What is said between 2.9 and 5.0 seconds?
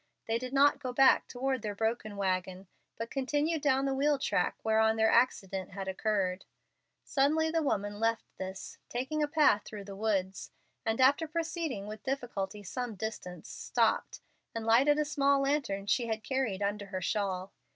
but continued down the wheel track whereon